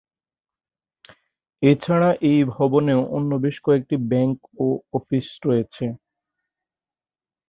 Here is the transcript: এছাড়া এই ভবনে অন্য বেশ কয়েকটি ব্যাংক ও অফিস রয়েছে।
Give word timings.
এছাড়া 1.61 2.09
এই 2.29 2.39
ভবনে 2.53 2.93
অন্য 3.15 3.31
বেশ 3.43 3.57
কয়েকটি 3.65 3.95
ব্যাংক 4.11 4.37
ও 4.57 4.67
অফিস 4.93 5.27
রয়েছে। 5.45 5.85